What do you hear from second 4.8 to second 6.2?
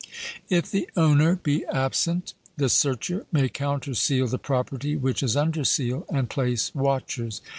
which is under seal,